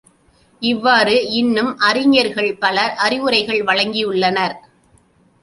இவ்வாறு 0.61 1.29
இன்னும் 1.31 1.77
அறிஞர்கள் 1.79 2.57
பலர் 2.57 2.95
அறிவுரைகள் 2.97 3.61
வழங்கியுள்ளனர். 3.63 4.57